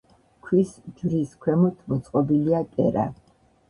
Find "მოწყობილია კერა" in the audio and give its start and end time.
1.93-3.11